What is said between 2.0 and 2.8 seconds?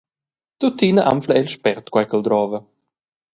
ch’el drova.